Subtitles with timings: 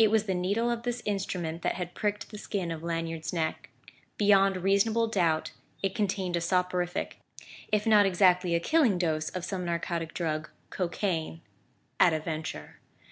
[0.00, 3.68] It was the needle of this instrument that had pricked the skin of Lanyard's neck;
[4.18, 7.20] beyond reasonable doubt it contained a soporific,
[7.70, 11.40] if not exactly a killing dose of some narcotic drug cocaine,
[12.00, 12.80] at a venture.